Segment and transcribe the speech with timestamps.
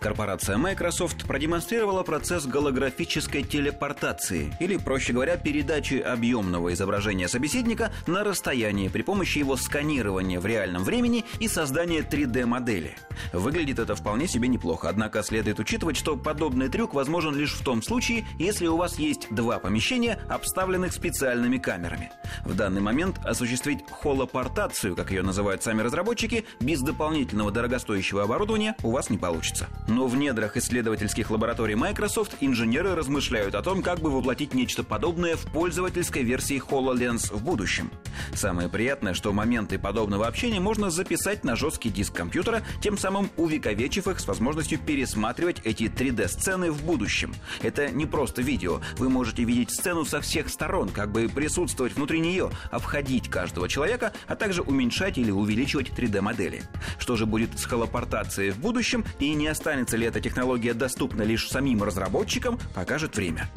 [0.00, 8.88] Корпорация Microsoft продемонстрировала процесс голографической телепортации, или, проще говоря, передачи объемного изображения собеседника на расстоянии
[8.88, 12.94] при помощи его сканирования в реальном времени и создания 3D-модели.
[13.32, 17.82] Выглядит это вполне себе неплохо, однако следует учитывать, что подобный трюк возможен лишь в том
[17.82, 22.10] случае, если у вас есть два помещения, обставленных специальными камерами.
[22.44, 28.90] В данный момент осуществить холопортацию, как ее называют сами разработчики, без дополнительного дорогостоящего оборудования у
[28.90, 29.68] вас не получится.
[29.88, 35.36] Но в недрах исследовательских лабораторий Microsoft инженеры размышляют о том, как бы воплотить нечто подобное
[35.36, 37.90] в пользовательской версии HoloLens в будущем.
[38.34, 44.08] Самое приятное, что моменты подобного общения можно записать на жесткий диск компьютера, тем самым увековечив
[44.08, 47.34] их с возможностью пересматривать эти 3D-сцены в будущем.
[47.62, 48.80] Это не просто видео.
[48.98, 54.12] Вы можете видеть сцену со всех сторон, как бы присутствовать внутри нее, обходить каждого человека,
[54.26, 56.62] а также уменьшать или увеличивать 3D-модели.
[56.98, 61.48] Что же будет с холопортацией в будущем и не останется ли эта технология доступна лишь
[61.48, 63.48] самим разработчикам, покажет время.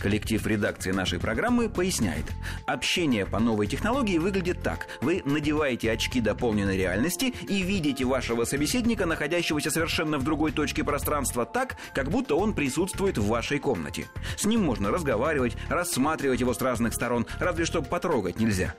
[0.00, 2.24] Коллектив редакции нашей программы поясняет.
[2.66, 4.86] Общение по новой технологии выглядит так.
[5.00, 11.46] Вы надеваете очки дополненной реальности и видите вашего собеседника, находящегося совершенно в другой точке пространства
[11.46, 14.06] так, как будто он присутствует в вашей комнате.
[14.36, 18.74] С ним можно разговаривать, рассматривать его с разных сторон, разве что потрогать нельзя.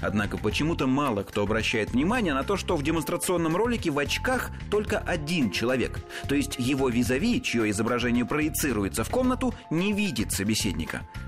[0.00, 4.98] Однако почему-то мало кто обращает внимание на то, что в демонстрационном ролике в очках только
[4.98, 5.98] один человек.
[6.28, 10.61] То есть его визави, чье изображение проецируется в комнату, не видит собеседника.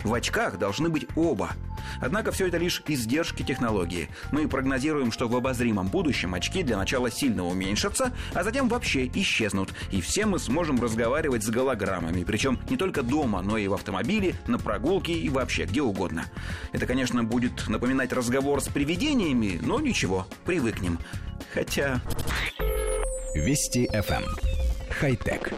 [0.05, 1.51] В очках должны быть оба.
[2.01, 4.09] Однако все это лишь издержки технологии.
[4.33, 9.75] Мы прогнозируем, что в обозримом будущем очки для начала сильно уменьшатся, а затем вообще исчезнут,
[9.91, 14.35] и все мы сможем разговаривать с голограммами, причем не только дома, но и в автомобиле,
[14.47, 16.27] на прогулке и вообще где угодно.
[16.73, 20.99] Это, конечно, будет напоминать разговор разговор с привидениями, но ничего, привыкнем.
[21.53, 22.01] Хотя...
[23.35, 24.23] Вести FM.
[24.23, 24.25] Эм.
[24.91, 25.53] Хай-тек.